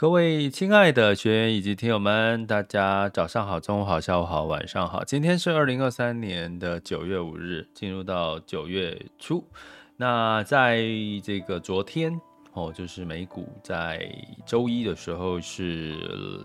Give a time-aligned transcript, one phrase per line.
[0.00, 5.02] 各位亲爱的学员以及听友们，大家早上好、中午好、下午好、晚上好。
[5.02, 9.44] 今天是二零二三年的九月五日，进入到九月初。
[9.96, 10.78] 那在
[11.24, 12.20] 这个昨天
[12.58, 14.10] 哦，就是美股在
[14.44, 15.96] 周一的时候是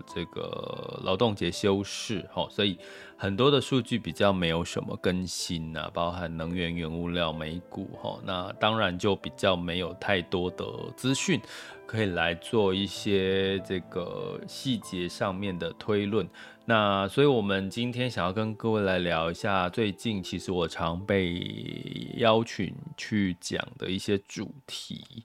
[0.06, 2.78] 这个劳动节休市哦，所以
[3.16, 10.64] 很多的数据比较没有什么更新呐，包含能源、原物料、美股哈，那当然就比较没有太多的
[10.96, 11.40] 资讯。
[11.86, 16.26] 可以来做一些这个细节上面的推论。
[16.66, 25.24] 那所以，我们今天想要跟各位来聊一下最近其实我常被邀请去讲的一些主题。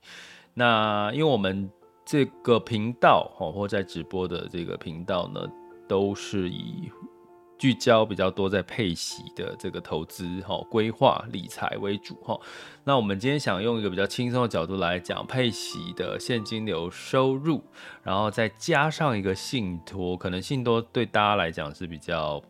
[0.53, 1.69] 那因为我们
[2.05, 5.39] 这个频道，或在直播的这个频道呢，
[5.87, 6.91] 都是以
[7.59, 12.39] 聚焦比较多在配息的这个投资哈、规划理财为主哈。
[12.85, 17.61] 那我们今天想用一个比较轻松的角度来讲配息的现金流收入，
[18.01, 22.41] 然后再加上一个信托，可能信托对大家来讲是比较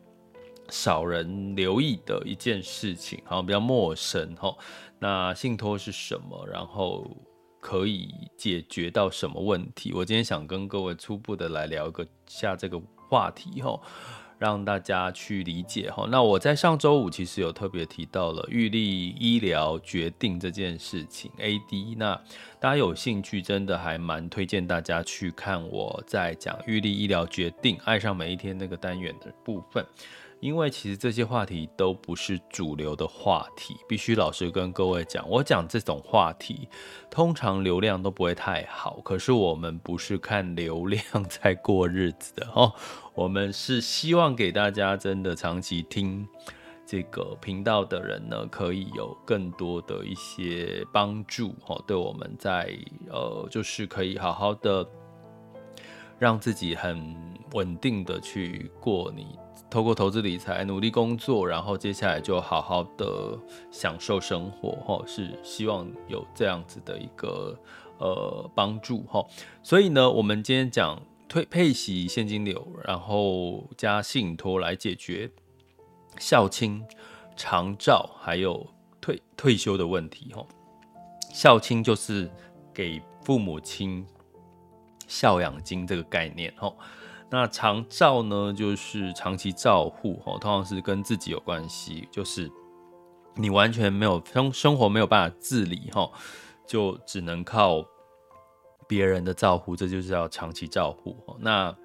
[0.70, 4.56] 少人留意的一件事情，好像比较陌生哈。
[5.00, 6.46] 那信托是什么？
[6.46, 7.10] 然后
[7.60, 9.92] 可以解决到什么问题？
[9.92, 12.80] 我今天想跟各位初步的来聊一个下这个
[13.10, 13.82] 话题哈。
[14.40, 16.08] 让大家去理解哈。
[16.10, 21.98] 那我在上周五其实有特别提到了预立医疗决定这件事情，AD。
[21.98, 22.20] 那
[22.60, 29.86] 大家有兴趣，真的还蛮推荐大家去看我在讲预立医疗决定，爱上每一天那个单元的部分。
[30.40, 36.70] 因为其实这些话题都不是主流的话题，必须老实跟各位讲，我讲这种话题，
[37.12, 39.02] 通常流量都不会太好。
[39.02, 42.74] 可是我们不是看流量在过日子的 哦，
[43.14, 46.26] 我们是希望给大家真的长期听
[46.86, 52.74] 这个频道的人呢，可以有更多的一些帮助哦，对我们在
[53.10, 54.88] 呃，就是可以好好的
[56.18, 57.16] 让自己很
[57.52, 59.38] 稳定的去过你。
[59.70, 63.38] 透过投资理财努力工作，然后接下来就好好的
[63.70, 67.56] 享受生活，哈，是希望有这样子的一个
[68.00, 69.24] 呃帮助，哈。
[69.62, 75.30] 所以呢，我们今天讲退配息现金流，然后加信托来解决
[76.18, 76.84] 孝亲、
[77.36, 78.66] 长照还有
[79.00, 80.44] 退退休的问题，哈。
[81.32, 82.28] 孝亲就是
[82.74, 84.04] 给父母亲
[85.08, 86.74] 孝养金这个概念，哈。
[87.32, 92.52] 那长照呢，就是长期照护，通常是跟自己有关系，就是
[93.36, 96.12] 你完全没有生生活没有办法自理，哈
[96.66, 97.86] 就只能靠
[98.88, 101.16] 别人的照护，这就是要长期照护。
[101.40, 101.76] 那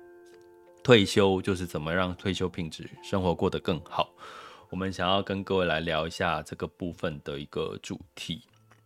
[0.83, 4.09] 退休就是怎么让退休品质生活过得更好，
[4.71, 8.43] 我们想要跟各位来聊一下这个部分的一个主题。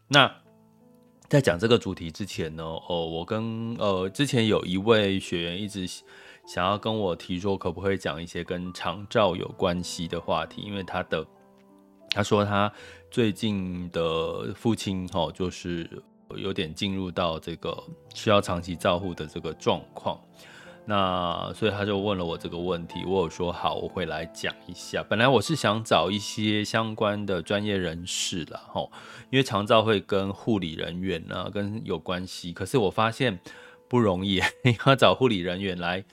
[0.08, 0.28] 那
[1.28, 5.88] 在讲这个主题之前呢，哦，我跟呃之前有一位学员一直。
[6.48, 10.62] 想要跟我提说，可不可以讲一些跟长照有关系的话题？
[10.62, 11.22] 因为他的
[12.08, 12.72] 他说他
[13.10, 16.02] 最近的父亲哈，就是
[16.34, 17.76] 有点进入到这个
[18.14, 20.18] 需要长期照护的这个状况。
[20.86, 25.04] 那所以他就问了我这个问题，我有说好，我会来讲一下。
[25.06, 28.88] 本来我是想找一些相关的专业人士啦，哈，
[29.28, 33.38] 因为长照会跟护理人员啊跟有关系，可是我发现。
[33.88, 34.40] 不容易，
[34.86, 36.04] 要找护理人员来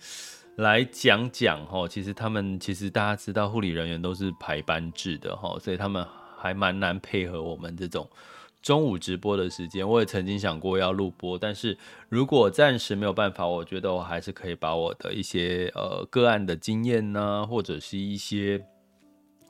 [0.56, 1.88] 来讲讲哈。
[1.88, 6.06] 其实他们其实大家知道，护理人员都是排班制的哈，所以他们
[6.38, 8.10] 还蛮难配合我们这种
[8.62, 9.88] 中午直播的时间。
[9.88, 11.78] 我也曾经想过要录播，但是
[12.10, 18.66] 如果暂时没有办法，我觉得我还是可以把我的一些呃个案的经验呢，或者是一些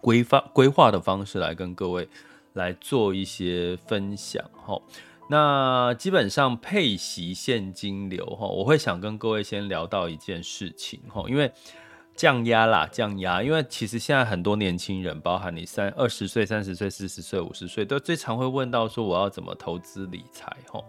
[0.01, 2.07] 规划规划的方式来跟各位
[2.54, 4.81] 来做一些分享哈。
[5.27, 11.51] 那基本上配息现金流哈，我会想跟各位先聊到一件事情哈，因为
[12.16, 20.80] 降压啦，降压，因为其实现在很多年轻人，包含你三二十岁、三十岁、四十岁、五十岁，都最常会问到说，我要怎么投资理财哈？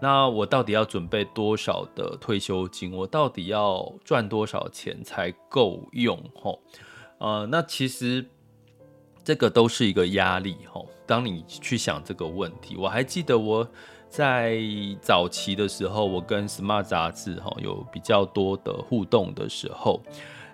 [0.00, 2.92] 那我到底要准备多少的退休金？
[2.92, 6.58] 我到底要赚多少钱才够用哈？
[7.18, 8.30] 呃，那其实。
[9.26, 10.80] 这个都是一个压力哈。
[11.04, 13.68] 当你去想这个问题，我还记得我
[14.08, 14.60] 在
[15.00, 20.00] 早期的时候，我跟 Smart 杂志哈有比较多的互动的时候，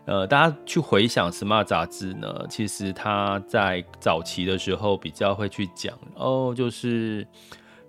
[0.06, 7.26] 呃，大家去回想 Smart 杂志呢，其实它在早期的时候比较会去讲哦，就是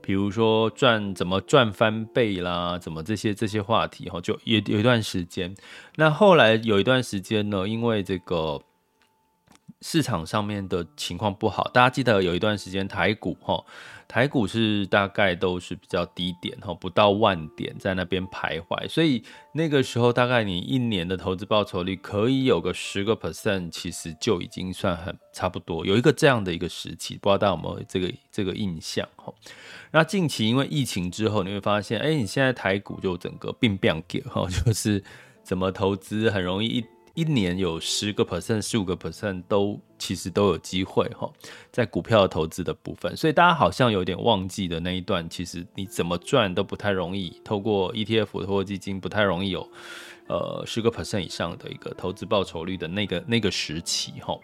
[0.01, 5.55] 比如说赚怎么赚翻倍啦，怎么这些这些话题哈，就有有一段时间。
[5.95, 8.61] 那后来有一段时间呢，因为这个。
[9.83, 13.61] 市场上面的情况不好，大家记得有一段时间台股哈，
[14.07, 19.21] 台股是大概都是比较低点哈，不到万点在那边徘徊，所以
[19.51, 29.33] 那个时候大概你一年的投资报酬率可以有个十个 percent，其实就已经算很差不多，有一个这样的一个时期，不知道大家有没有这个这个印象哈？
[29.91, 35.03] 那近期因为疫情之后，你会发现，哎，你现在台股就整个变变给哈， 就是
[35.43, 36.85] 怎么投资很容易一。
[37.15, 41.31] 一年有十个 percent、十五个 percent 都其实都有机会哈，
[41.71, 49.69] 在股票投资的部分，所以大家好像有点忘记的那一段，其实你怎么赚都不太容易，透过 ETF、透过基金不太容易有
[50.27, 54.35] 呃十个 percent 以上的一个投资报酬率的那个那个时期哈。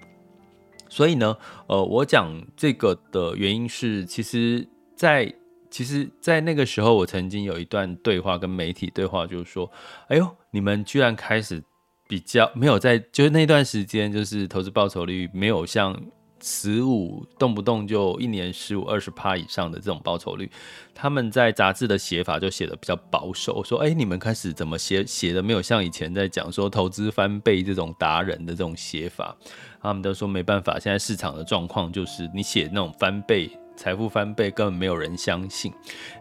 [0.87, 1.35] 所以呢，
[1.65, 5.35] 呃，我讲这个的原因是，其实在，在
[5.71, 9.71] 其实，在那个时候，我曾经有一段对话跟媒体对话，就是说，
[10.07, 11.63] 哎呦，你们居然开始。
[12.09, 15.95] 比较没有在，就是那段时间，就是投资报酬率没有像
[16.41, 20.49] 十五动不动就一年十五二十趴以上的这种报酬率。
[20.95, 25.05] 他们在杂志的写法就写的比较保守，说：“哎，你们开始怎么写？
[25.05, 29.37] 写的没有像以前在讲说投资翻倍这种达人的这种写法。”
[29.79, 33.51] 他们都说没办法，现在市场的状况就是你写那种翻倍。
[33.77, 35.71] 财富翻倍根本没有人相信，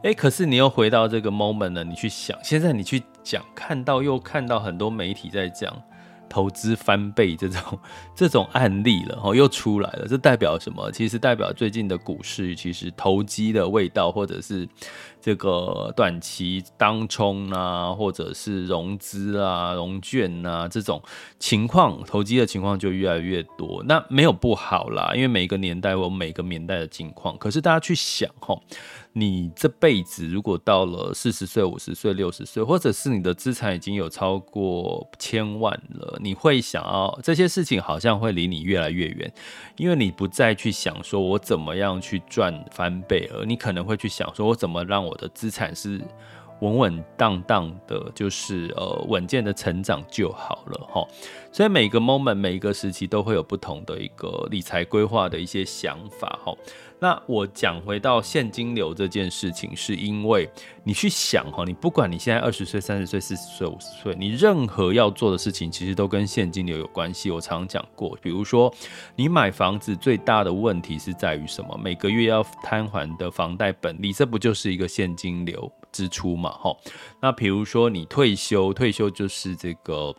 [0.05, 1.83] 诶，可是你又回到这个 moment 呢？
[1.83, 5.71] 你去想，现在你去讲，看到又看到很多媒体在讲。
[6.31, 7.79] 投资翻倍这种
[8.15, 10.93] 这种案例了，哦，又出来了，这代表什么？
[10.93, 14.69] 其实代表最近的股市其实投机的味道，或者是
[15.23, 21.03] 这个短期当冲啊，或者是融资啊、融券啊这种
[21.39, 23.83] 情况，投机的情况就越来越多。
[23.85, 27.39] 那没有不好啦，因为每个年代有每个年代的情况。
[27.39, 28.55] 可是大家去想，哈。
[29.19, 39.33] 你这辈子如果到了四十岁、五十岁、六十岁，或者是你的资产已经有超过千万了，你会想要这些事情好像会离你越来越远，
[39.77, 46.01] 因为你不再去想说我怎么样去赚翻倍，而你可能会去想说我怎么让我的资产是
[46.61, 51.07] 稳稳当当的，就是呃稳健的成长就好了哈。
[51.53, 56.55] 所以每个 moment、每一个时期都会有不同的一个理财规划的一些想法哈。
[57.01, 60.51] 那我讲回到现金流这件事情，是因为
[60.83, 67.31] 你去想哈，你不管你现在二十岁、三十岁、四十岁、五十岁，你任何要做的事情，其实都跟现金流有关系。
[67.31, 68.73] 我常讲过，比如说
[69.15, 71.79] 你买房子最大的问题是在于什么？
[71.81, 76.51] 每个月要摊还的房贷本利，这不就是一个现金流支出嘛？
[76.51, 76.77] 哈，
[77.21, 80.15] 那比如说你退休，退休就是这个。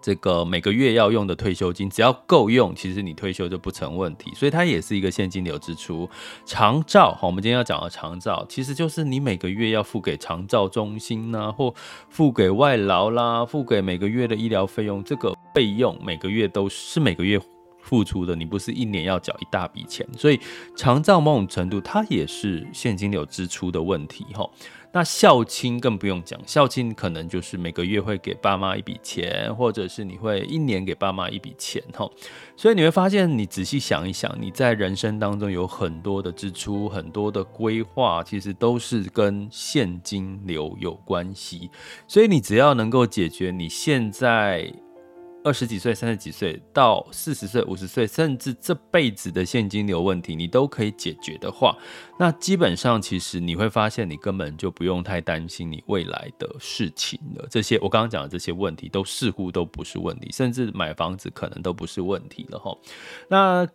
[0.00, 6.10] 这个每个月要用的退休金，只要够用，其实你退休就不成问题，所以它也是一个现金流支出。
[6.44, 11.72] 长照，好，我们今天要讲的长照，其实就是你每个月要付给长照中心呐、啊，或
[12.08, 17.38] 付给外劳啦，付给每个月的医疗费用，这个费用每个月都是每个月
[17.82, 20.40] 付出的，你不是一年要缴一大笔钱，所以
[20.74, 24.48] 长照某种程度它也是现金流支出的问题，哈。
[24.94, 32.06] 那孝亲更不用讲，孝亲可能就是每个月会给爸妈一笔钱，或者是你会一年给爸妈一笔钱，哈。
[32.58, 41.70] 所以你会发现，你仔细想一想，你在人生当中有很多的支出，很多的规划，其实都是跟现金流有关系。
[42.06, 44.70] 所以你只要能够解决你现在。
[45.44, 51.76] 二十几岁、三十几岁到四十岁、五十岁，甚至这辈子的现金流问题，你都可以解决的话，
[52.18, 57.46] 那基本上其实你会发现，你根本就不用太担心你未来的事情了。
[57.50, 62.76] 这些我刚刚讲的这些问题，都似乎都不是问题，甚至买房子可能都不是问题了哈。
[63.28, 63.68] 那。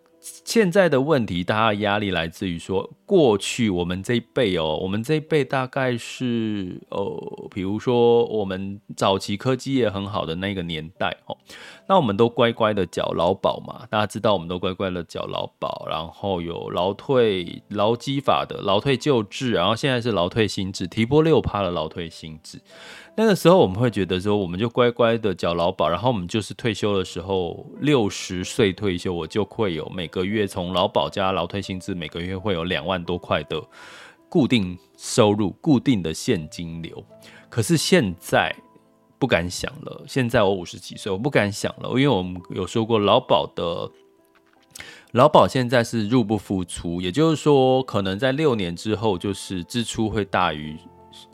[0.46, 11.38] 现在的问题，大家压力来自于说，过去我们这一辈哦，我们这一辈大概是呃，比如说我们早期科技也很好的那个年代哦，
[11.90, 22.62] 那我们都乖乖的缴劳保嘛，大家知道我们都乖乖的缴劳保，然后有劳退、劳基法的劳退旧制，然后现在是劳退新制，提拨六趴的劳退新制。
[23.16, 33.64] 那个时候我们会觉得说，我们就乖乖的缴劳保，然后我们就是退休的时候，六十岁退休，我就会有每个月从劳保加劳退薪资，每个月会有两万多块的
[34.30, 37.04] 固定收入、固定的现金流。
[37.50, 38.54] 可是现在
[39.20, 43.92] 不敢想了，现在我五十几岁，我不敢想了，因为我们有说过劳保的。
[45.12, 50.78] 劳保现在是入不敷出，也就是说，可能在六年之后，就是支出会大于，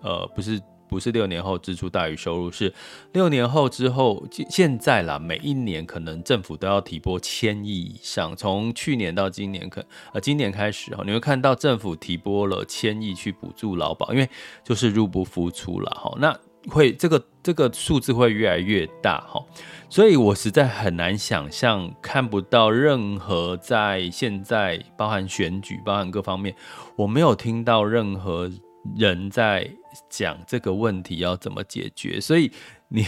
[0.01, 0.61] 呃，不是。
[0.89, 2.71] 不是六年后支出大于收入，是
[3.13, 8.35] 六年后之后，现在啦，每一年可能政府都要提拨千亿以上。
[8.35, 14.29] 从去年到今年，可呃今年开始哈，你会看到政府提拨了千亿去补助劳保，因为
[14.63, 16.15] 就是入不敷出了哈。
[16.19, 19.43] 那会这个这个数字会越来越大哈，
[19.89, 26.55] 所以我实在很难想象，看不到任何在现在包含选举、包含各方面，
[26.95, 28.51] 我没有听到任何。
[28.97, 29.65] 人在
[30.09, 32.51] 讲这个问题要怎么解决，所以
[32.89, 33.05] 你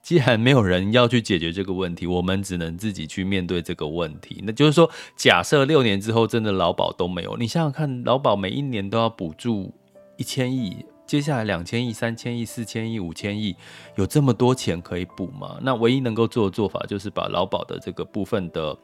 [0.00, 4.40] 既然没有人要去解决这个问题，我们只能自己去面对这个问题。
[4.46, 9.74] 那就是说，假设六年之后真的劳保都没有，你想想看，劳保每一年都要补助
[10.16, 13.54] 一千亿，接下来两千亿、三千亿、四千亿、五千亿，
[13.94, 15.58] 有这么多钱可以补吗？
[15.62, 18.76] 那唯一能够做的做法就是把劳保的这个部分的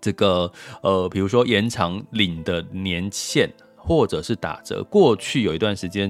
[0.00, 3.50] 这个呃，比如说延长领的年限。
[3.90, 4.84] 或者是打折。
[4.84, 6.08] 过去有一段时间，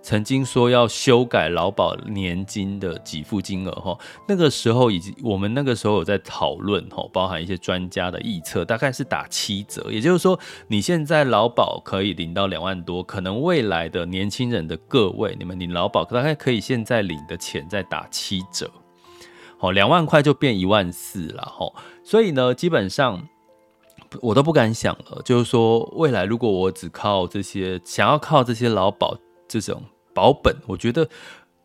[0.00, 9.92] 曾经说要修改劳保年金的给付金额哈，那个时候已经我们那个时候有在讨论哈，包含一些专家的预测，大概是打七折。
[9.92, 18.70] 也就是说，你现在劳保可以领到两万多，可能未来的年轻人的各位，你们领劳保大概可以现在领的钱再打七折，
[19.58, 21.70] 好，两万块就变一万四了哈。
[22.02, 23.28] 所以呢，基本上。
[24.20, 29.82] 我都不敢想了，就是说，未来如果我只靠这些，想要靠这些劳保这种
[30.14, 31.08] 保本，我觉得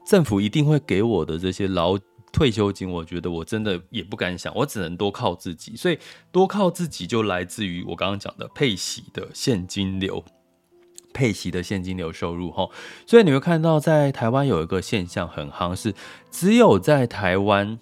[0.05, 1.97] 政府一定会给我的这些劳
[2.31, 5.75] 退休金，我觉得我真的也不敢想，我只能多靠自己。
[5.75, 5.97] 所以
[6.31, 10.23] 多靠自己就来自于我刚刚讲的配息的现金流，
[11.13, 12.67] 配息的现金流收入哈。
[13.05, 15.93] 所以你会看到，在台湾有一个现象很夯，是
[16.29, 17.79] 只有在台湾。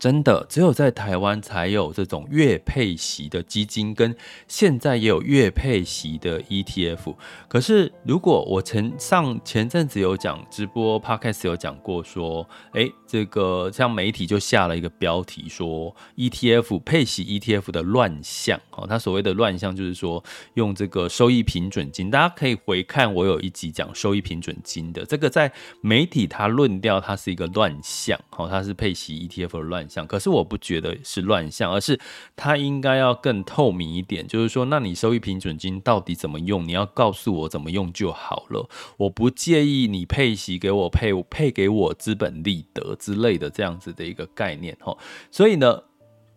[0.00, 4.16] 真的，只有在台湾才有这种月配息的基金，跟
[4.48, 7.14] 现在也有月配息的 ETF。
[7.46, 18.58] 可是，如果我前上前阵子有讲直播 Podcast 有讲过，说，哎，这个像媒体就下了一个标题说 ETF 配息 ETF 的乱象。
[18.70, 25.52] 哦，他所谓的乱象就是说用这个收益平准金，大家可以回看我有一集讲收益平准金的这个，在
[25.82, 29.89] 媒体他论调它是一个乱象，哦，它是配息 ETF 的乱。
[30.06, 31.98] 可是我不觉得是乱象，而是
[32.36, 34.26] 它应该要更透明一点。
[34.26, 36.66] 就是说，那你收益平准金到底怎么用？
[36.66, 38.68] 你要告诉我怎么用就好了。
[38.96, 44.96] 我不介意你配息给我配配给我资本利得之类的这样子的一个概念哈。
[45.30, 45.82] 所以呢，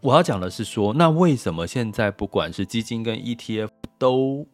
[0.01, 3.69] 我要讲的是说，那为什么现在不管是基金跟 ETF
[3.99, 4.47] 都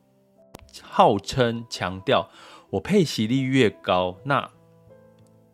[0.82, 2.30] 号称强调
[2.70, 4.50] 我配息率越高，那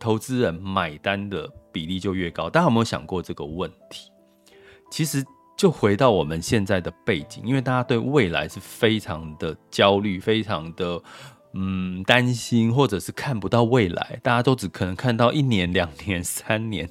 [0.06, 4.08] 投资人买单的比例就越高，大家有没有想过这个问题？
[4.88, 5.24] 其实
[5.56, 11.02] 就回到我们现在的背景，因为大家对未来是非常的焦虑，非常的
[11.54, 16.88] 嗯担心，或者是看不到未来，大家都只可能看到一年、两年、三年。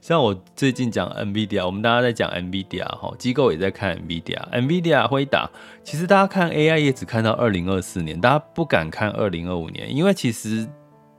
[0.00, 5.50] 像我最近讲 NVIDIA，我们大家在讲 NVIDIA 哈，机构也在看 NVIDIA，NVIDIA 辉达，
[5.82, 10.68] 其实大家看 AI 也只看到二零二四年，大家不敢看二零二五年，因为其实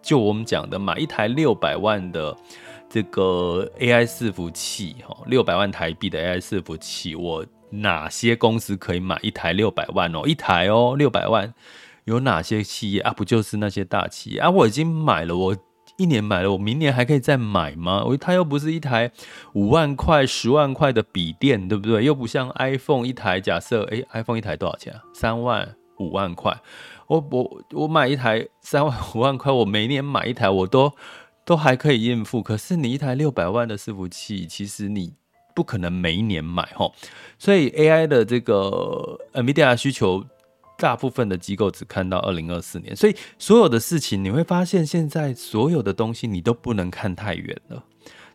[0.03, 2.35] 就我们讲的，买一台六百万的。
[2.89, 10.21] 这个 AI 伺服器，哈，六百万台币的 AI 伺服器，我哪些公司可以买一台六百万哦？
[10.27, 11.51] 一台哦，六百万，
[12.03, 13.11] 有哪些企业啊？
[13.11, 14.51] 不就是那些大企业啊？
[14.51, 15.57] 我已经买了，我
[15.97, 18.03] 一年买了，我明年还可以再买吗？
[18.05, 19.11] 我它又不是一台
[19.55, 22.05] 五万块、十万块的笔电，对不对？
[22.05, 25.01] 又不像 iPhone 一台，假设诶 iPhone 一台多少钱啊？
[25.15, 26.55] 三万、五万块，
[27.13, 30.91] 我我我买一台三万、五万块，我每年买一台，我都。
[31.45, 35.11] 都还可以应付，可是你一台六百万的伺服器，其实你
[35.53, 36.93] 不可能每一年买吼，
[37.37, 40.23] 所以 AI 的这个 NVIDIA 需求，
[40.77, 47.83] 大部分的机构只看到二零二四年，所以所有的事情你会发现，现在所有的东西你都不能看太远了，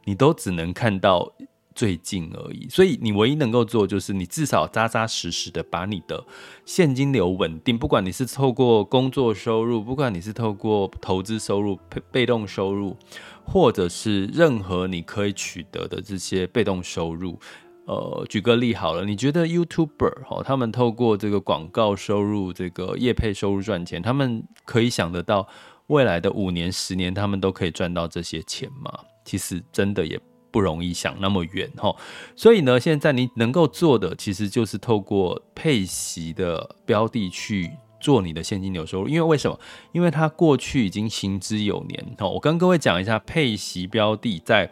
[0.05, 1.33] 你都只能看到。
[1.79, 6.25] 最近而已，所以你唯一能够做就是你至少扎扎实实的把你的
[6.65, 12.97] 现金流稳定，不管你是透过工作收入，不管你是透过投资收入、被被动收入，
[13.45, 17.39] 或者是任何你可以取得的这些被动收入。
[17.85, 25.47] 呃，举个例好了，你觉得 YouTuber 哈，他们透过这个广告收入、这个业配收入赚钱，他们可以想得到
[25.87, 28.93] 未来的五年、十年，他们都可以赚到这些钱吗？
[29.25, 30.21] 其实真的也。
[30.51, 31.95] 不容易想那么远哈，
[32.35, 39.59] 所以呢，现在你能够做的其实就是透过配息的标的去做你的现金流收入，因为为什么？
[39.93, 42.27] 因为它过去已经行之有年哈。
[42.27, 44.71] 我跟各位讲一下配息标的在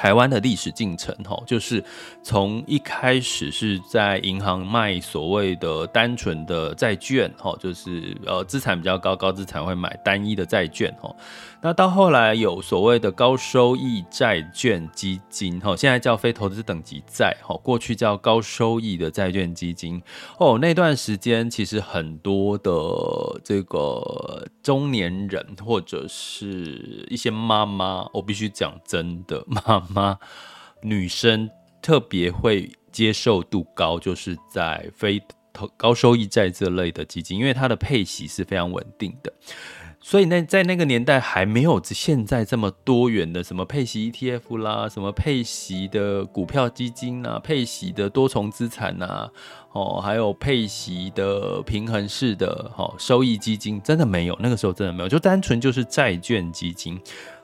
[0.00, 1.84] 台湾的历史进程，哈，就是
[2.22, 11.14] 从一开始是在银行卖所谓的单纯的债券，哈，就是呃资产比较高，高资产会买单一的债券，哈，
[11.60, 20.02] 那到后来有所谓的高收益债券基金，哈，现在叫非投资等级债，哈，过去叫高收益的债券基金，
[20.38, 22.70] 哦，那段时间其实很多的
[23.44, 29.89] 这个中年人或者是一些妈妈，我必须讲真的妈。
[29.92, 30.18] 妈，
[30.82, 31.50] 女生
[31.82, 39.32] 特别会接受度高，就是在非投高收益债这类的基金，因为它的配息是非常稳定的。
[40.02, 49.30] 所以那在那个年代还没有现在这么多元的什么配息 ETF 啦，什么配息的股票基金啊，配息的多重资产啊，
[49.72, 56.98] 哦，还有配息的平衡式的哦收益基金，真的没有，那个时候真的没有，就单纯就是债券基金。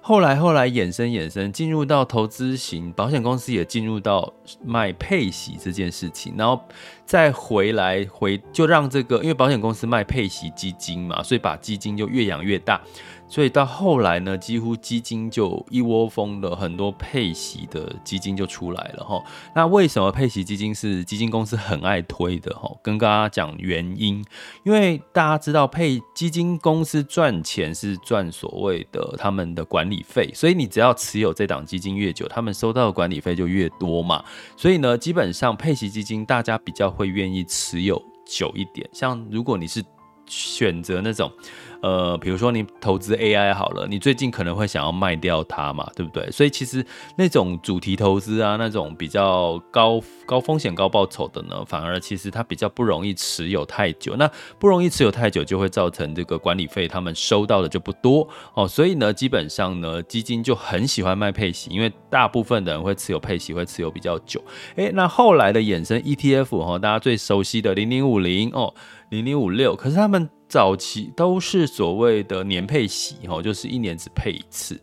[0.06, 4.32] 后来，后来衍生衍生，进入到投资型保险公司，也进入到
[4.64, 6.60] 卖配息这件事情，然后
[7.04, 12.80] 再回来回就让这个，因为保险公司卖配息基金嘛，所以把基金就越养越大。
[13.28, 19.22] 所以到后来呢，几乎基金就一窝蜂的很多配息的基金就出来了哈。
[19.54, 22.70] 那为什么配息基金是基金公司很爱推的哈？
[22.82, 24.24] 跟大家讲原因，
[24.64, 34.24] 因为大家知道配基金公司赚钱是赚所谓的他们的管理费，所以你只要持有这档基金越久，他们收到的管理费就越多嘛。
[34.56, 38.88] 所以呢，基本上配息基金大家比较会愿意持有久一点。
[38.92, 39.82] 像如果你是
[40.26, 41.30] 选择那种。
[41.82, 46.28] 呃，比如说你投资 AI 好了，你最近可能会想要卖掉它嘛，对不对？
[46.30, 46.84] 所以其实
[47.16, 54.16] 那种主题投资啊，那种比较高高风险高报酬的呢，反而其实它比较不容易持有太久。
[54.16, 54.28] 那
[54.58, 58.66] 不容易持有太久，就会造成这个管理费他们收到的就不多哦。
[58.66, 64.42] 所以呢，基本上呢，基金就很喜欢卖配息，因为大部分的人会持有配息，会持有比较久。
[64.76, 68.74] 诶，那后来的衍生 ETF 哈，大家最熟悉的零零五零哦，
[69.10, 70.28] 零零五六，可是他们。
[70.48, 74.80] 早期都是所谓的年配息哦，就是一年只配一次，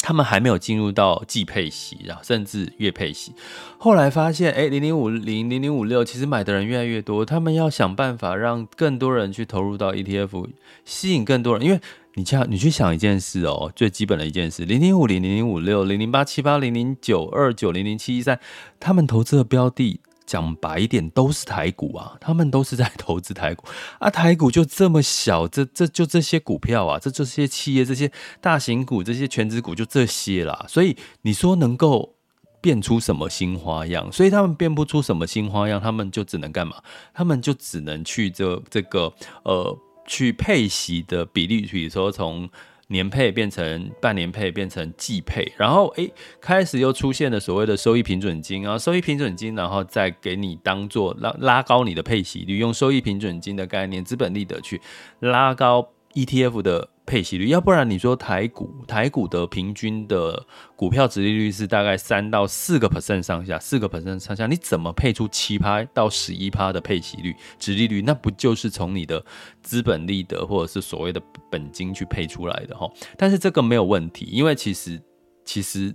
[0.00, 3.32] 他们还没有进入到季配息，然后甚至月配息。
[3.78, 10.46] 后来发现，哎，零零五零、零零五六，其实买的人越来越多，他们要想办法让更多人去投入到 ETF，
[10.84, 11.66] 吸引更多人。
[11.66, 11.80] 因为
[12.16, 18.38] 你这样，你去想一件事哦，最基本的一件事，零零五零、零零五六、零零八七八、零零九二九、零零七一三，
[18.78, 20.00] 他们投资的标的。
[20.26, 23.64] 讲白一点，都是台股啊，他们都是在投资台股
[24.00, 28.10] 啊，台股就这么小，这这就这些股票啊，这这些企业，这些
[28.40, 32.14] 大型股，这些权值股就这些啦，所以你说能够
[32.60, 34.10] 变出什么新花样？
[34.10, 36.82] 所以他们变不出什么新花样，他们就只能干嘛？
[37.14, 39.12] 他们就只能去这这个
[39.44, 42.50] 呃，去配息的比例，比如说从。
[42.88, 54.80] 年配变成半年配，变成季配，然后诶，开始又出现了所谓的收益平准金啊，收益平准金，然后再给你当做拉拉高你的配息率，用收益平准金的概念，资本利得去
[55.20, 56.90] 拉高 ETF 的。
[57.06, 68.02] 配息率，要不然你说台股，台股的平均的股票殖利率是大概三到四个 percent 上下，四个 percent 上下，你怎么配出七趴到十一趴的配息率、殖利率？
[68.02, 69.24] 那不就是从你的
[69.62, 72.90] 资本利得或者是所谓的本金去配出来的哈？
[73.16, 75.00] 但是这个没有问题，因为其实
[75.44, 75.94] 其实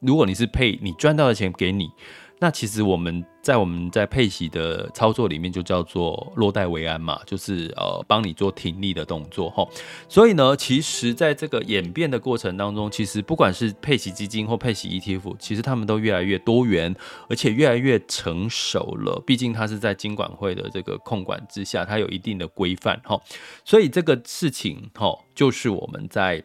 [0.00, 1.88] 如果你是配你赚到的钱给你。
[2.40, 9.66] 那其实我们在我们在配息的操作里面就叫做落袋为安嘛，就是呃帮你做停利的动作齁。
[10.06, 16.94] 所以呢，其实在这个演变的过程当中，其实不管是配息基金或配息 ETF，其实他们都越来越多元，
[17.30, 19.18] 而且越来越成熟了。
[19.26, 23.18] 毕竟它是在金管会的这个控管之下，它有一定的规范哈。
[23.64, 26.44] 所以这个事情齁，就是我们在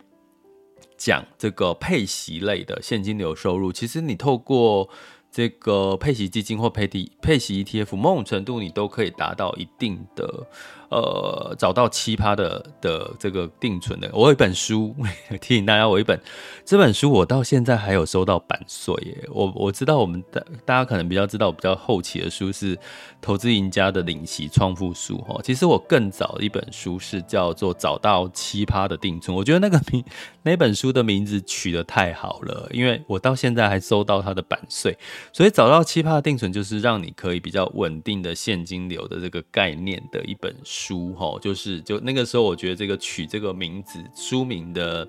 [0.95, 4.87] 讲这个配息类的现金流收入，其实你透过。
[5.33, 10.47] 这个配息基金或配息配息 ETF，某种程度你都可以达到一定的。
[10.89, 14.95] 呃，找到奇葩的的这个定存的，我有一本书
[15.41, 16.19] 提醒大家，我一本
[16.63, 19.27] 这本书我到现在还有收到版税耶。
[19.31, 22.75] 我我知道我们大大家可能比较知道我，比较后期的书是
[23.21, 25.39] 《投资赢家的领息创富书》哈。
[25.43, 30.03] 其实我更早的一本书是叫做《找到奇葩的定存》，我觉得那个名
[30.43, 34.95] 那本书的名字取得太好了，因为我到现在还收到它的版税。
[35.31, 40.82] 所以找到奇葩的定存就是让你可以比较稳定的现金流的这个概念的一本书。
[40.83, 45.07] 书哈，就是就那个时候，我觉得这个取这个名字书名的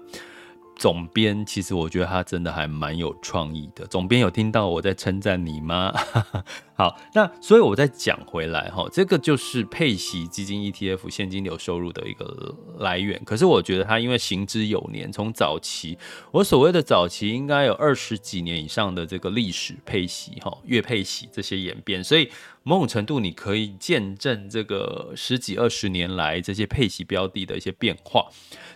[0.77, 3.87] 总编其实我觉得他真的还蛮有创意的。
[3.87, 5.93] 总编有听到我在称赞你吗？
[6.77, 13.21] 好，那所以我再讲回来哈，这个就是配息基金 ETF 现金流收入的一个来源。
[13.25, 15.97] 可是我觉得它因为行之有年，从早期
[16.33, 22.29] 我所谓的早期应该有二十几年以上的这个历史配息哈，月配息这些演变，所以
[22.65, 28.27] 某种程度你可以见证这个十几二十年来这些配息标的的一些变化。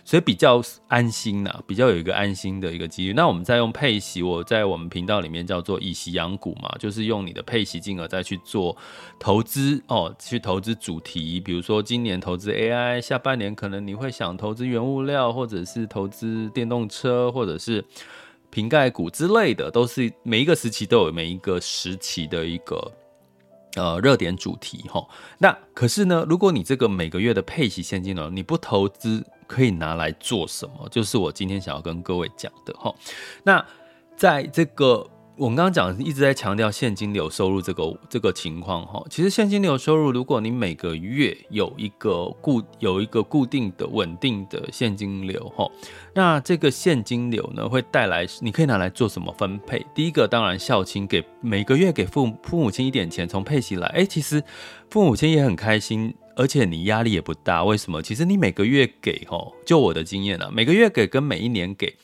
[0.05, 3.13] 所以比较安心呐、啊，比较有一个安心的一个机率。
[3.13, 8.75] 那我们再用配息，我在我们频道里面叫做以息养股嘛，就是用你的配息金额再去做
[9.19, 17.85] 投资哦，去投资主题，比如说今年投资 AI，下半年可能你会想投资原物料，或者是投资电动车，或者是
[18.49, 22.91] 瓶盖股之类的，都是每一个时期都有每一个时期的一个。
[23.75, 30.87] 呃，热点主题哈，那可是呢，如果你这个每个月的配息现金呢你不投资，可以拿来做什么？
[30.89, 32.93] 就是我今天想要跟各位讲的哈。
[33.43, 33.65] 那
[34.15, 35.07] 在这个。
[35.39, 45.65] 我们刚刚讲一直在强调现金流收入这个这个情况哈，其实现金流收入，如果你每个月有一个固有一个固定的稳定的现金流哈，
[46.13, 49.85] 那这个现金流呢会带来，你可以拿来做什么分配？
[49.95, 54.43] 第一个当然孝亲，给每个月给父父母亲一点钱，从配息来，哎，其实
[54.89, 57.63] 父母亲也很开心，而且你压力也不大。
[57.63, 58.01] 为什么？
[58.01, 61.95] 其实你每个月给哈，就我的经验啊，每个月给跟每一年给，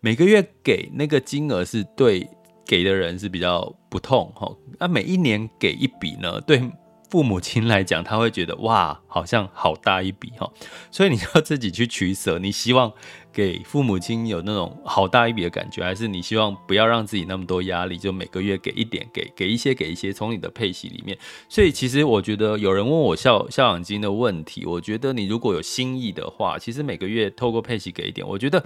[0.00, 2.28] 每个月给那个金额是对。
[2.66, 6.62] 给的人是比较不痛哈，那每一年给一笔呢，对
[7.10, 10.50] 父母亲来讲，他会觉得哇，好像好大一笔哈，
[10.90, 12.90] 所以你要自己去取舍，你希望
[13.30, 21.18] 给父母亲有那种好大一笔的感觉，还是你希望不要让自己那么多压力，就每个月给一点，给给一些，给一些，从你的配息里面。
[21.50, 28.64] 所以其实我觉得有人问我孝孝养金的问题，我觉得你如果有心意的话，其实每个月透过配息给一点，我觉得。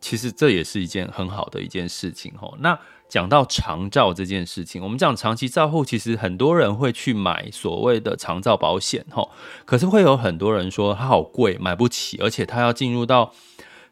[0.00, 2.56] 其实这也是一件很好的一件事情吼。
[2.60, 9.30] 那讲到长照这件事情，我们讲长期照护，其实很多人会去买所谓的长照保险吼。
[9.64, 13.32] 可是会有很多人说它好贵，买不起，而且它要进入到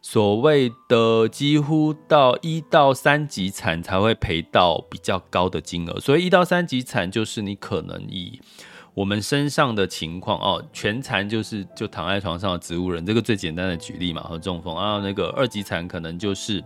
[0.03, 5.99] 所谓的几乎到一到三级产才会赔到比较高的金额。
[5.99, 8.41] 所以一到三级产就是你可能以。
[8.97, 16.65] 我们身上的情况哦，全残就是就躺在床上的植物人，这个最简单的举例嘛，和中风啊，那个二级残可能就是，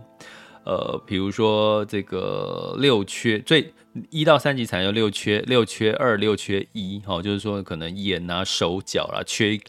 [0.63, 3.73] 呃，比如说这个六缺，最
[4.09, 9.59] 一到三级残有六缺，六缺二，六缺一，哦，就是说可能眼啊、手脚啦，缺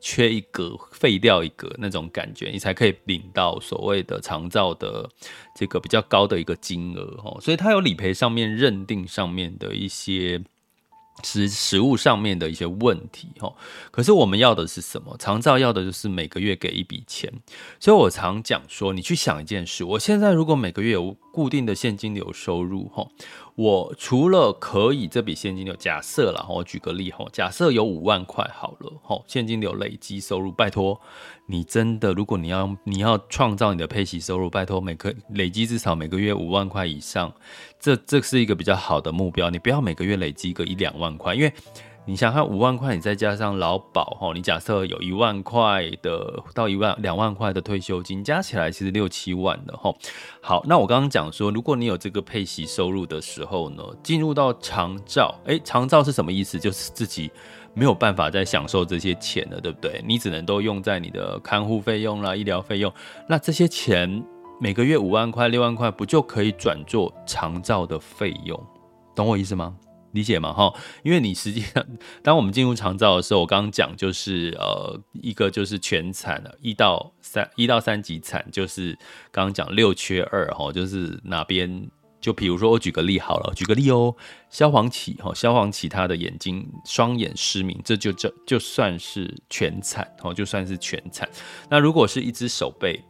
[0.00, 5.10] 缺一格，废掉一格那种感觉，你才可以领到所谓的长照的
[5.56, 10.40] 这个比较高的一个金额哦，所以它有理赔上面认定上面的一些。
[11.22, 13.52] 食食物上面的一些问题哈，
[13.90, 15.16] 可是我们要的是什么？
[15.18, 17.32] 长照要的就是每个月给一笔钱，
[17.78, 23.06] 所以我常讲说，你去想一件事，我现在如果每个月有固定的现金流收入哈，
[23.54, 30.98] 我除了可以这笔现金流，假设了，我举个例哈，假设有五万块好了哈，现金流累积收入，拜托。
[31.46, 37.30] 你真的，如果你要你要创造你的配息收入，拜托每个累积至少每个月五万块以上，
[37.78, 39.50] 这这是一个比较好的目标。
[39.50, 41.52] 你不要每个月累积个一两万块，因为
[42.04, 49.94] 你想看五万块，你再加上劳保，你假设有一万块的到一万两万块的退休金，加起来其实六七万的哈。
[50.40, 56.58] 好，那我刚刚讲说，如果你有这个配息收入的时候呢，进入到长照，诶，长照是什么意思？
[56.58, 57.30] 就是自己。
[57.74, 59.98] 没有办法再享受这些钱了，对不对？
[60.06, 62.92] 你只能都用在你的看护费用啦、医疗费用。
[63.26, 64.22] 那这些钱
[64.60, 68.62] 每个月五万块、六万块，不就可以转做长照的费用？
[69.14, 69.74] 懂我意思吗？
[70.12, 70.52] 理解吗？
[70.52, 70.72] 哈，
[71.02, 71.84] 因为你实际上，
[72.22, 78.98] 当我们进入长照的时候，我刚刚讲就是呃，一个就是全残了，一到三一到三级残，就是
[79.30, 81.90] 刚刚讲六缺二哈，就是哪边。
[82.20, 84.14] 就比如说，我举个例好了，举个例哦，
[84.48, 91.28] 萧煌奇哈，萧煌奇他的眼睛双眼失明，这就这就算是全残哦，就算是全残。
[91.68, 93.02] 那如果是一只手背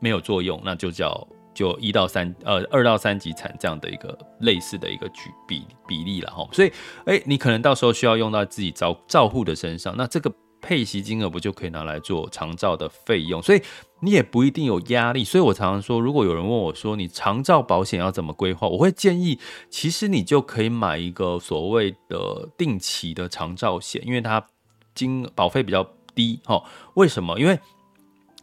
[0.00, 1.24] 没有作用，那就叫
[1.60, 6.48] 就一到三呃二到三级产这样的一个类似的一个举比比例了哈。
[6.52, 6.72] 所以
[7.04, 10.32] 诶，你可能到时候需要用到自己照照护的身上，那这个。
[10.62, 13.42] 配息金额不就可以拿来做长照的费用？
[13.42, 13.62] 所以
[14.00, 15.24] 你也不一定有压力。
[15.24, 19.38] 所以我常常说，如果有人问我说你长照保险要怎么规划，我会建议，
[19.70, 24.46] 其实你就可以买一个所谓的定期的长照险，因为它
[24.94, 25.82] 金保费比较
[26.14, 26.38] 低。
[26.44, 27.40] 哈，为什么？
[27.40, 27.58] 因为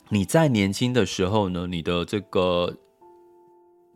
[0.10, 2.76] 你在年轻的时候呢，你的这个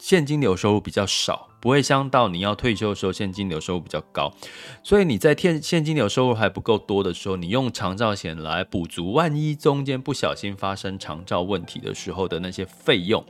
[0.02, 1.48] 现金流收入比较少。
[1.62, 4.34] 不会相到你要退休的时候现金流收入比较高，
[4.82, 13.24] 所以你在现现金流收入还不够多的时候，你用长照险来补足，万一中间不小心发生长照问题的时候的那些费用。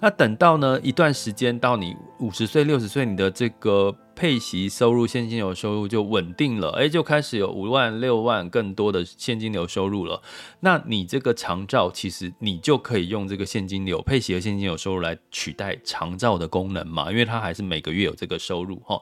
[0.00, 3.96] 那等到呢一段时间到你五十岁六十岁，你的这个。
[4.16, 10.22] 配息收入、现金流收入就稳定了，诶，就开始有五万、六万更多的现金流收入了。
[10.60, 19.00] 那你这个长照，其实你就可以用这个现金流配息和现金流收入来取代长照的功能嘛，因为它还是每个月有这个收入哈。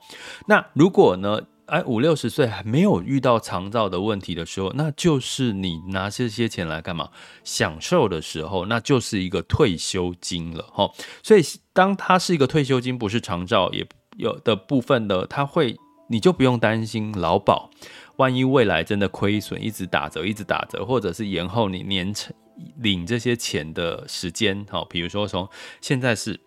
[0.49, 7.09] 那如果呢，诶，五六十岁还没有遇到长照的问题的时候，那就是你拿这些钱来干嘛？
[7.45, 10.91] 享受的时候，那就是一个退休金了哈。
[11.23, 13.87] 所以当它是一个退休金，不是长照也。
[14.17, 15.77] 有的部分的，他会，
[16.09, 17.71] 你就不用担心劳保，
[18.17, 22.35] 万一未来真的亏损，一直打折，一直打折，或者是延后你年成
[22.77, 25.49] 领这些钱的时间，好，比如说从
[25.81, 26.39] 现在是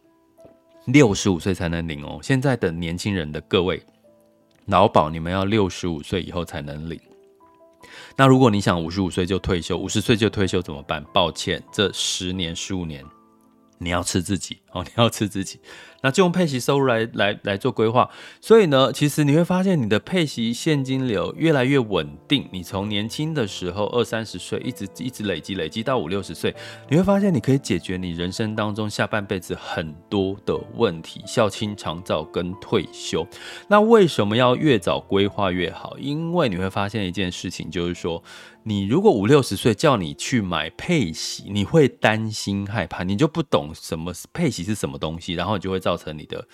[0.86, 3.84] 六十五岁才能领哦，现在的年轻人的各位，
[4.66, 7.00] 劳保你们要六十五岁以后才能领，
[8.16, 11.04] 那如果你想五十五岁就退休，五十岁就退休怎么办？
[11.14, 13.04] 抱歉，这十年十五年。
[13.80, 15.60] 你要吃自己哦，你要吃自己，
[16.08, 18.10] 那就用配息收入来来来做规划。
[18.40, 22.48] 所以呢，其实你会发现你的配息现金流越来越稳定。
[22.50, 26.56] 你从年轻的时候二三十岁，一直一直累积累积到五六十岁，
[26.88, 33.28] 你会发现你可以解决你人生当中下半辈子很多的问题，孝亲长照跟退休。
[33.68, 35.98] 那为什么要越早规划越好？
[35.98, 38.24] 因为你会发现一件事情，就是说。
[38.68, 46.46] 你如果五六十岁叫你去买配息，你会担心害怕，你就不懂什么配息是什么东西，然后你就会造成你的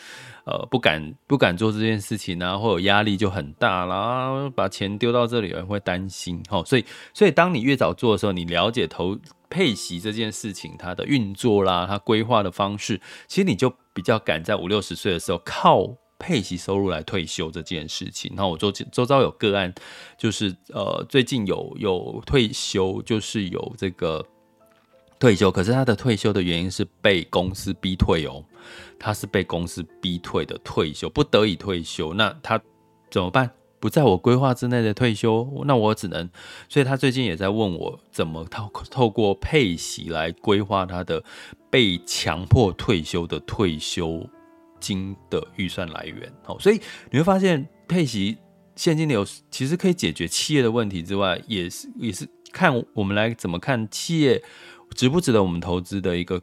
[0.46, 6.64] 呃不敢不敢做这件事情啊，或有压力就很大啦，把钱丢到这里，人会担心齁。
[6.64, 9.18] 所以所以当你越早做的时候，你了解投
[9.50, 15.96] 配息这件事情它的运作啦，它规划的方式，其实你就比较敢在五六十岁的时候靠。
[16.26, 19.74] 配息收入来退休这件事情，那我周周遭有个案，
[20.18, 24.26] 就是呃最近有有退休，就是有这个
[25.20, 28.42] 退休，可是他的退休的原因是被公司逼退哦，
[28.98, 32.58] 他是被公司逼退的退休，不得已退休，那他
[33.12, 33.52] 怎么办？
[33.82, 36.30] 不在我规划之内的退休，那我只能，
[36.70, 41.22] 所以他最近也在问我怎么透透过配息来规划他的
[41.70, 44.26] 被强迫退休的退休。
[44.84, 48.38] 金的预算来源，好，所以你会发现配息
[48.76, 54.44] 现金流其实可以解决企业的问题之外，也是也是看我们来怎么看企业
[54.94, 56.42] 值不值得我们投资的一个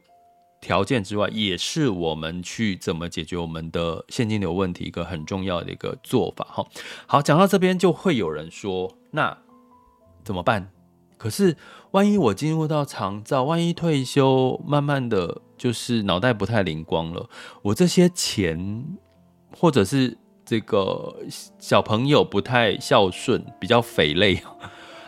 [0.59, 6.47] 条件之外，也是我们去怎么解决我们的现金流问题一个很重要的一个做法。
[6.49, 6.67] 好，
[7.05, 9.37] 好，讲到这边就会有人说，那
[10.23, 10.71] 怎么办？
[11.17, 11.55] 可是
[11.91, 15.41] 万一我进入到长照，万一退休，慢慢的。
[15.61, 17.29] 就是脑袋不太灵光了，
[17.61, 18.83] 我这些钱，
[19.55, 21.15] 或者是这个
[21.59, 24.41] 小朋友不太孝顺，比较肥类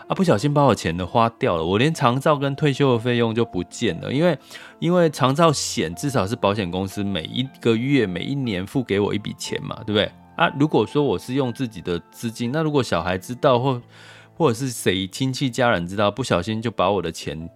[0.07, 4.37] 啊，不小心把我钱都花掉了，我连长照跟退休的费用就不见了，因为
[4.77, 10.47] 因为长照险至少是保险公司每一个月每一年付给我一笔钱嘛，对不对啊？
[10.59, 13.81] 如果说我是用自己的资金，那如果小孩知道或
[14.35, 17.49] 或者是谁亲戚家人知道，不小心就把我的钱。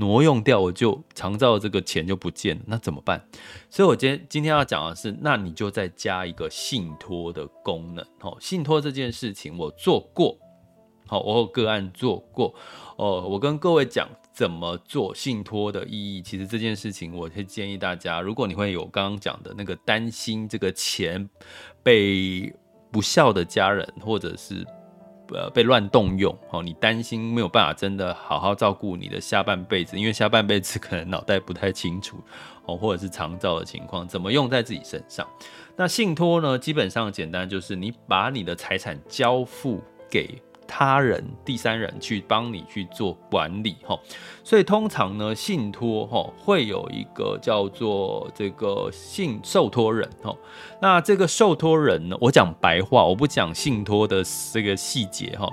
[0.00, 3.22] 挪用掉，我就常照这个钱就不见了，那怎么办？
[3.68, 8.02] 所以我今天今天要讲的是，那你就再加一个信托的功能。
[8.18, 10.38] 好，信托这件事情我做过，
[11.06, 12.54] 好，我有个案做过。
[12.96, 16.22] 哦，我跟各位讲怎么做信托的意义。
[16.22, 21.28] 其实这件事情，我会建议大家，如果你会有刚刚讲的那个担心这个钱
[21.82, 22.50] 被
[22.90, 24.66] 不孝的家人或者是。
[25.32, 32.18] 呃，被乱动用哦，你担心没有办法真的好好照顾你的下半辈子，因为下半辈子可能脑袋不太清楚
[32.66, 35.26] 哦，或者是长照的情况，怎么用在自己身上？
[35.76, 40.40] 那信托呢，基本上简单就是你把你的财产交付给。
[40.72, 43.98] 他人、第三人去帮你去做管理，哈，
[44.44, 50.32] 所以通常呢，信托哈会有一个叫做这个信受托人，哈，
[50.80, 55.50] 那这个受托人呢，我讲白话，我不讲信托的这个细节，哈，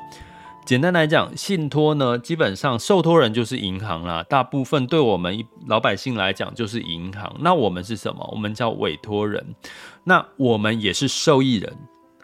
[0.64, 8.30] 简单来讲，信托呢，基本上受托人就是银行啦，大部分对我们老百姓来讲就是银行，那我们是什么？
[8.32, 9.56] 我们叫委托人，
[10.04, 11.76] 那我们也是受益人，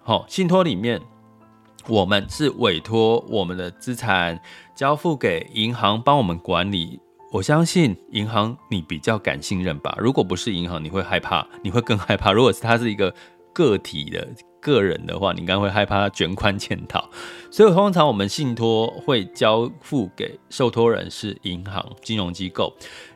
[0.04, 1.02] 好，信托里面。
[1.88, 4.40] 我们是委托我们的资产
[4.74, 7.00] 交付给银行帮我们管理，
[7.32, 9.94] 我相信银行你比较敢信任吧？
[10.00, 12.32] 如果不是银行，你会害怕，你会更害怕。
[12.32, 13.14] 如果是他是一个
[13.52, 14.26] 个体的
[14.62, 17.04] 个人的话，你应该会害怕他卷款潜逃。
[17.52, 22.74] 所以通常我们信托会交付给受托人是银行金融机构，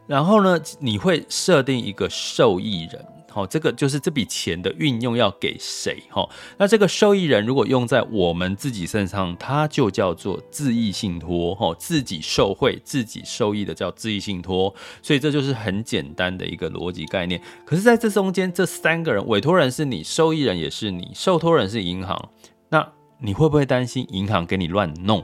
[0.08, 3.06] 然后呢，你会设定一个受益人。
[3.38, 6.28] 哈，这个就是这笔钱的运用要给谁哈？
[6.58, 14.74] 那这个受益人如果用在我们自己身上，它就叫做自益信托哈，自己受惠、自己受益的叫自益信托。
[15.04, 17.40] 所以这就是很简单的一个逻辑概念。
[17.64, 22.30] 可是在这中间，这三个人，委托人是你，受益人也是你，受托人是银行，
[22.70, 22.88] 那
[23.20, 25.24] 你会不会担心银行给你乱弄？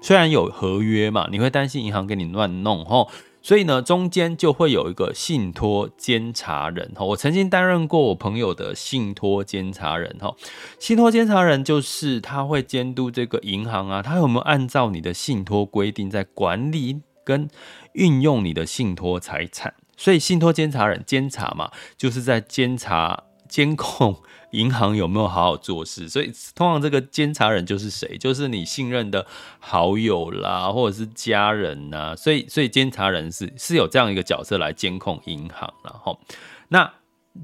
[0.00, 3.06] 虽然有合约嘛，你会担心银行给你乱弄哈？
[3.42, 7.04] 所以呢，中间就会有一个信托监察人哈。
[7.04, 10.34] 我曾经担任过我朋友的信托监察人哈。
[10.78, 17.48] 信托监察人就是他会监督这个银行啊，他有没有按照你的信托规定在管理跟
[17.94, 19.74] 运用你的信托财产。
[19.96, 24.16] 所以信托监察人监察嘛，就是在监察监控。
[24.52, 26.10] 银行有没有好好做事？
[26.10, 28.18] 所以通常这个监察人就是谁？
[28.18, 29.26] 就是你信任的
[29.58, 36.20] 好友啦，或者是家人呐、所以，所以监察人是是有这样一个角色来监控银行，然后
[36.68, 36.92] 那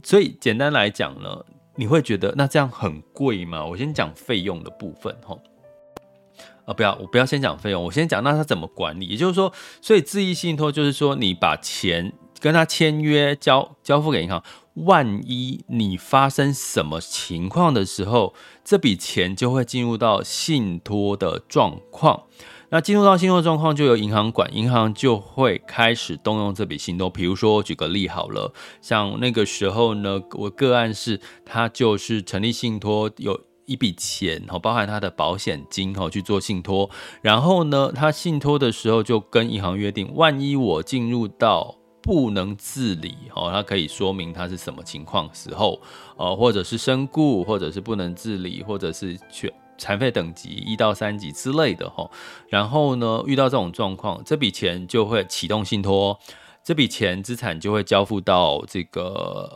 [0.02, 3.64] 所以简单来讲呢，你会觉得那这样很贵吗？
[3.64, 5.34] 我先讲费用的部分哈。
[6.66, 9.06] 啊，不要，我不要先讲费用，我先讲那他怎么管理。
[9.06, 14.44] 也就是说，所以自益信托就是说，你把钱跟他签约交交付给银行。
[14.84, 22.24] 万一你发生什么情况的时候，这笔钱就会进入到信托的状况。
[22.70, 27.08] 那进入到信托状况，就由银行管，银行就会开始动用这笔信托。
[27.08, 36.90] 比如说，举个例好了，像那个时候呢，我个案是，他就是成立信托，有一笔钱，包含他的保险金，去做信托。
[37.22, 45.80] 然后呢，他信托的时候就跟银行约定，万一我进入到不能自理哦，它可以说明它是什么情况时候，
[46.16, 52.08] 呃，或者是身故，或者是不能自理，或者是全残废等级一到三级之类的哈。
[52.48, 56.18] 然后呢，遇到这种状况，这笔钱就会启动信托，
[56.62, 59.02] 这笔钱资产就会交付到这个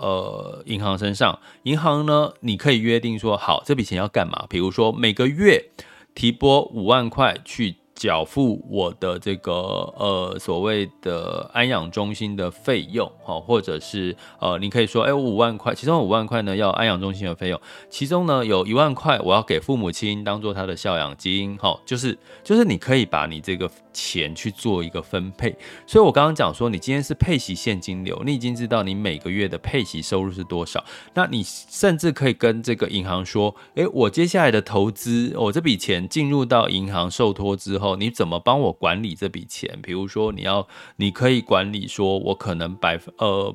[0.00, 1.38] 呃银行身上。
[1.62, 4.46] 银行呢，你可以约定说，好，这笔钱要干嘛？
[4.48, 5.70] 比如说每个月
[6.14, 7.76] 提拨五万块去。
[8.02, 9.52] 缴付我的这个
[9.96, 25.57] 呃所谓的安养中心的费用，哈，或者是呃，你可以说，哎，我五万块，其中五万块呢要安养中心的费用，其中呢有一万块我要给父母亲当做他的孝养金，哈，就是就是你可以把你这个钱去做一个分配。
[25.87, 37.92] 所以我刚刚讲说，你今天是配息现金流，你已经知道你每个月的配息收入是多少，那你甚至可以跟这个银行说，哎，我接下来的投资，我这笔钱进入到银行受托之后。
[37.96, 39.78] 你怎么帮我管理这笔钱？
[39.83, 43.55] 比如说，你要，你可以管理说，我可能百分呃，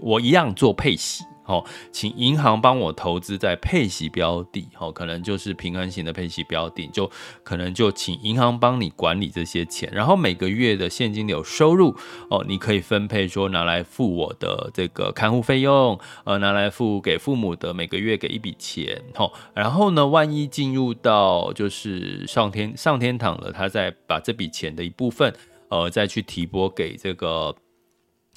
[0.00, 1.24] 我一样做配息。
[1.52, 7.10] 哦，请银行帮我投资在配息标的，哦，可能就是平衡型的配息标的，就
[7.44, 11.94] 可能就请银行帮你管理这些钱，然后每个月的现金流收入，
[12.30, 25.34] 哦，你可以分配说拿来付我的这个看护费用，呃，拿来付给父母的每个月给一笔钱，哦，然后呢，万一进入到就是上天上天堂了，他再把这笔钱的一部分，
[25.68, 27.54] 呃，再去提拨给这个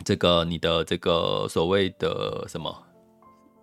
[0.03, 2.84] 这个你的这个所谓的什么？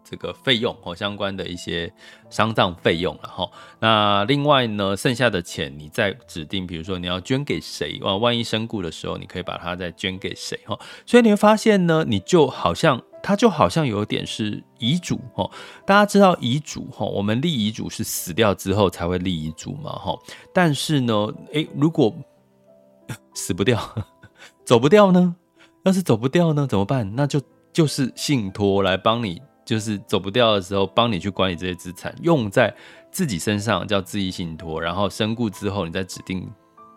[0.05, 1.93] 这个费用和相关的一些
[2.29, 10.79] 丧葬费用，然后那另外呢，剩下的钱你再指定，比如说你要捐给谁，哇，万一身故的时候，你可以把它再捐给谁哈。
[11.07, 15.49] 所以你会发现呢，你就好像它就好像有点是遗嘱哈。
[15.87, 20.19] 大家知道遗嘱哈，我们立遗嘱是死掉之后才会立遗嘱嘛哈。
[20.53, 22.15] 但是呢，诶，如果
[23.35, 23.81] 死不掉，
[24.65, 25.35] 走不掉呢？
[25.85, 27.15] 要是走不掉呢，怎么办？
[27.17, 27.41] 那就
[27.73, 29.41] 就是信托来帮你。
[29.65, 32.75] 就是走不掉的时候，帮你去管理这些资产，用在
[33.11, 34.81] 自己身上叫自益信托。
[34.81, 36.51] 然后身故之后，你再指定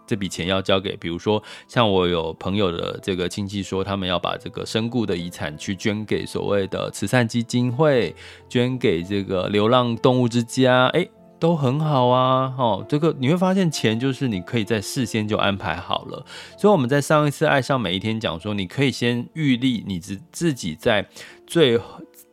[0.08, 8.16] 这笔钱要交给，比如说像我有朋友的这个亲戚说，他们要把这个身故的遗产去捐给所谓的慈善基金会，
[8.50, 11.08] 捐给这个流浪动物之家，哎，
[11.40, 12.54] 都很好啊。
[12.58, 16.26] 哦，这个你会发现钱就是你可以在事先就安排好了。
[16.58, 21.08] 所以我们在上一次爱上每一天讲说，你可以先预立你自自己在
[21.46, 21.80] 最。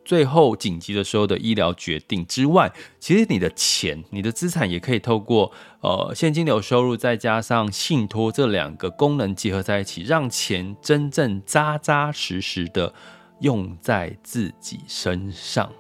[0.05, 12.93] 最后紧急的时候的医疗决定之外，其实你的钱、你的资产也可以透过呃现金流收入再加上信托这两个功能结合在一起，让钱真正扎扎实实的
[13.41, 15.71] 用在自己身上。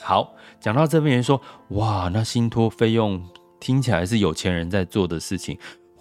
[0.00, 1.40] 好，讲到这边，人说
[1.70, 3.22] 哇，那信托费用
[3.58, 5.58] 听起来是有钱人在做的事情。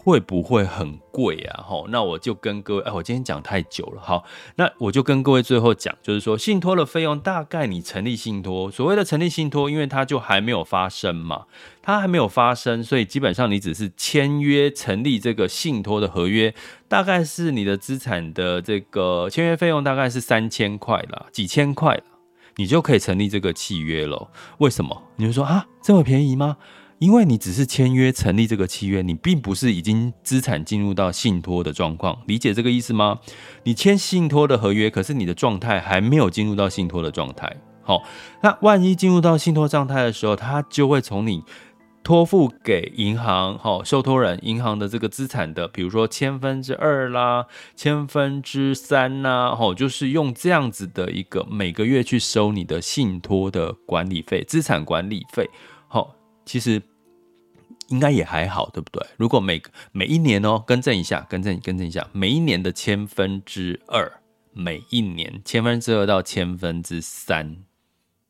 [0.08, 1.62] 会不会很贵啊？
[1.67, 4.24] 吼，那我就跟各位，哎，我今天讲太久了，好，
[4.56, 11.47] 那我就跟各位最后讲，就是说信托的费用，大概你成立信托，所谓的成立信托，因为它就还没有发生嘛，
[11.82, 16.55] 它还没有发生，所以基本上你只是签约成立这个信托的合约，
[16.88, 22.01] 大概是你的资产的这个签约费用大概是三千块啦，几千块。
[22.60, 24.32] 你就可以成立这个契约了。
[24.58, 25.03] 为什么？
[25.18, 26.58] 你就说啊，这么便宜吗？
[27.00, 32.18] 因为你只是签约成立这个契约，你并不是已经资产进入到信托的状况。
[32.26, 33.20] 理解这个意思吗？
[33.64, 37.56] 你签信托的合约，可是你的状态还没有进入到信托的状态。
[37.82, 38.04] 好，
[38.41, 41.43] 那万一进入到信托状态的时候，它就会从你。
[42.04, 55.50] 托付给银行，好，受托人银行的这个资产的，比如说千分之二啦，千分之三呐，好，就是用这样子的一个每个月去收你的信托的管理费、资产管理费，
[55.89, 56.16] 好，
[56.48, 56.82] 其实
[57.89, 59.06] 应该也还好，对不对？
[59.18, 64.12] 如果每每一年哦，更正一下，更正更正一下，每一年的千分之二，
[64.54, 67.58] 每一年千分之二到千分之三。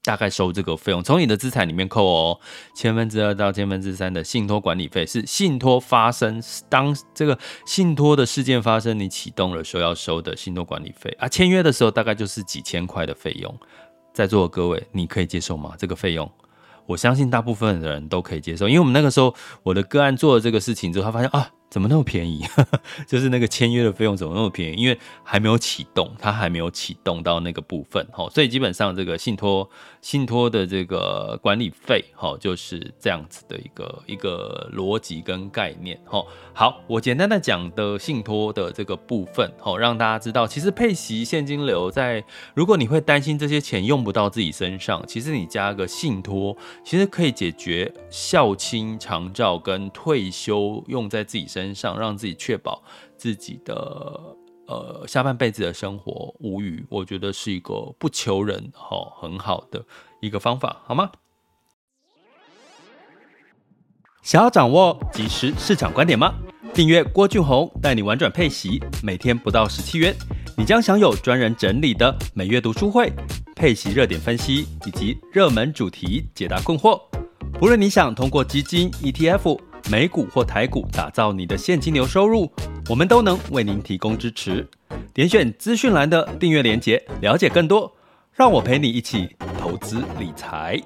[0.03, 2.39] 大概收这个费用，从你的资产里面扣哦，
[2.73, 11.27] 千分之二到千分之三的信托管理费是信托发生当这个信托的事件发生，你启动的时候要收的信托管理费啊。
[11.27, 13.53] 签约的时候大概就是几千块的费用，
[14.13, 15.75] 在座的各位，你可以接受吗？
[15.77, 16.31] 这个费用，
[16.87, 21.51] 我相信大部分的人都可以接受，因为我们那个时候我的个案做了这个事情之后，他发现啊。
[21.69, 22.43] 怎么那么便宜？
[23.05, 24.81] 就是那个签约的费用怎么那么便宜？
[24.81, 29.69] 因为还没有启动，它还没有启动到那个部分，哈，所以基本上这个信托
[30.01, 36.23] 信托的这个管理费，哈，就是这样子的一个一个逻辑跟概念，哈。
[36.53, 42.23] 好，我简单的讲的信托的这个部分，哈，让大家知道，其实配息现金流在，
[42.55, 51.56] 如果你会担心这些钱用不到自己身上，其实你加个信托，其实可以解决孝亲长照跟退休用在自己身。
[51.57, 52.83] 身上让自己确保
[53.17, 53.73] 自己的
[54.67, 59.83] 呃下半辈子的生活无虞，我觉得是一个不求人哈很好的
[60.21, 61.09] 一个方法，好吗？
[64.21, 66.35] 想要掌握即时市场观点吗？
[66.75, 70.15] 订阅郭俊宏带你玩转配息，每天不到十七元，
[70.55, 73.11] 你将享有专人整理的每月读书会、
[73.55, 77.01] 配息热点分析以及热门主题解答困惑。
[77.53, 79.66] 不论你想通过基金、ETF。
[79.89, 82.51] 美股或台股，打造你的现金流收入，
[82.89, 84.67] 我们都能为您提供支持。
[85.13, 87.95] 点选资讯栏的订阅连结，了解更多。
[88.33, 90.79] 让我陪你一起投资理财。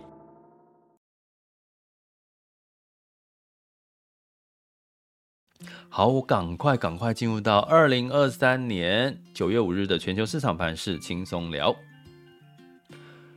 [5.90, 11.76] 好，我赶快赶快进入到二零二三年九月五日的全球市场盘势轻松聊。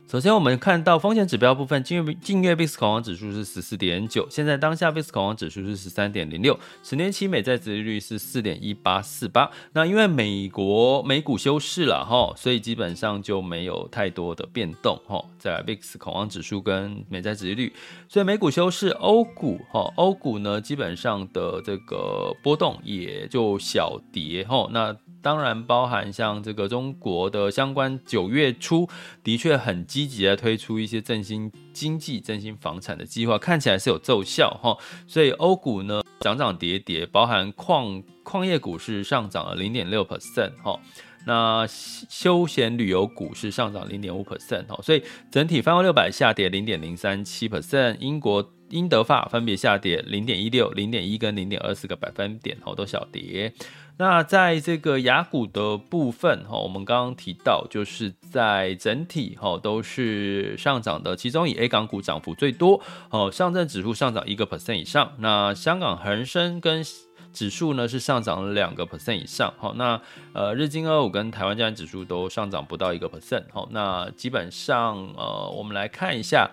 [0.07, 9.49] 首先，我们看到风险指标部分，近月近月 VIX 恐慌指数是十四点九，现在当下 VIX 恐慌指数是十三点零六，十年期美债殖利率是四点一八四八。
[9.73, 17.73] 那因为美国美股休市了哈，所以基本上就没有太多的变动哈，在 VIX 恐慌指数跟美债殖利率，
[18.07, 24.95] 所以美股休市，欧股哈，欧股呢基本上的这个波动也就小跌哈，那。
[25.25, 28.87] 当然，包含像这个中国的相关，九月初
[29.23, 34.77] 的确很积极的推出一些振兴经济、振兴房产的计划，看起来是有奏效哈。
[35.07, 40.79] 所以欧股呢涨涨跌跌，包含矿矿业股是上涨了零点六 percent 哈。
[41.25, 44.79] 那休闲旅游股是上涨零点五 percent 哈。
[44.83, 45.01] 所以
[45.31, 53.51] 整体泛欧六百下跌零点零三七 percent，英国英德法分别下跌零点一六、零点一跟零点二四个百分点，好多小跌。
[53.97, 66.83] 那在这个雅股的部分哈，我们刚刚提到，就是在整体哈都是上涨的，其中以 A 港股涨幅最多哦，上证指数上涨一个 percent 以上，那香港恒生跟
[67.31, 70.01] 指数呢是上涨了两个 percent 以上，好，那
[70.33, 76.51] 呃日经二五跟台湾加权指数都上涨不到一个 percent，好，那基本上呃我们来看一下。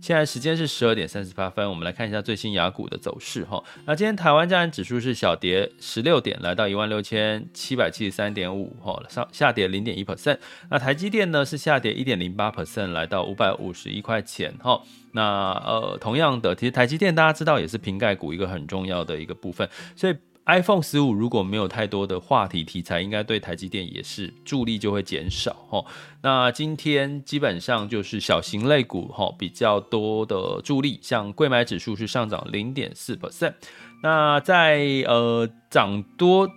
[0.00, 3.62] 现在时间是十二点三十八分，我们来看一下最新雅股的走势哈。
[3.84, 10.38] 那今天台湾加权指数是小跌十六点，来到一万六千七百七十三点五哈，上下跌零点一 percent。
[10.70, 14.80] 那台积电呢是下跌一点零八 percent，来到五百五十一块钱哈。
[15.12, 15.22] 那
[15.66, 20.14] 呃同样的，其实台积电大家知道也是瓶盖股一个很重要的一个部分，所以。
[20.48, 25.84] iPhone 十五如果没有太多的话题题材，应该对台积电也是助力就会减少哈。
[26.22, 33.52] 那今天基本上就是小型类股哈比较多的助力，像贵买指数是上涨零点四 percent。
[34.02, 36.48] 那在呃涨多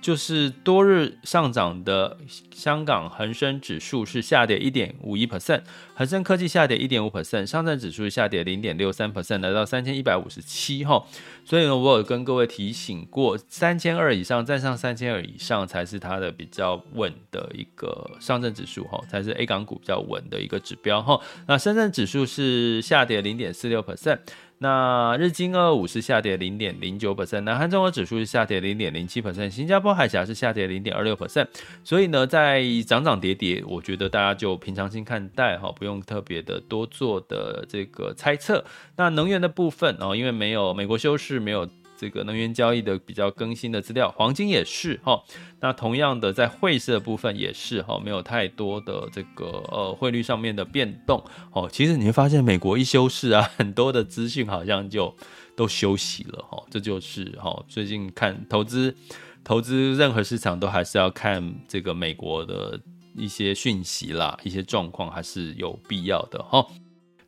[0.00, 2.18] 就是多日上涨的
[2.52, 5.62] 香港恒生指数是下跌一点五一 percent，
[5.94, 11.04] 恒生科技下跌一点五 percent，上证指数下跌零点六三 percent，来到三千一百五十七哈。
[11.44, 21.20] 所以呢，我有跟各位提醒过，三千二以上，再上三千二以上才是它的比较稳的一个上证指数哈，才是 A 港股比较稳的一个指标哈。
[21.46, 24.18] 那深圳指数是下跌零点四六 percent。
[24.62, 31.48] 那日经二二五是下跌零点零九 percent，南韩综合指数是下跌零点零七 percent，新加坡海峡是下跌零点二六 percent。
[31.82, 38.64] 所以呢，在涨涨跌跌，我觉得大家就平常心看待哈，不用特别的多做的这个猜测。
[38.96, 41.68] 那能源的部分哦，因为没有美国休市，没有。
[42.02, 45.22] 这个能源交易的比较更新的资料，黄金也是哈。
[45.60, 51.22] 那同样的，在汇市的部分也是哈，没有太多的这个呃汇率上面的变动
[51.52, 51.68] 哦。
[51.70, 55.14] 其实你会发现，美国一休市啊，很多的资讯好像就
[55.54, 56.60] 都休息了哈。
[56.68, 58.96] 这就是哈，最近看投资
[59.44, 62.80] 投资任何市场都还是要看这个美国的
[63.14, 66.66] 一些讯息啦，一些状况还是有必要的哈。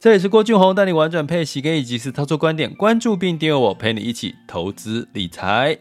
[0.04, 5.78] 这里是郭俊宏带你玩转配息跟以及是操作观点，关注并订阅我，陪你一起投资理财。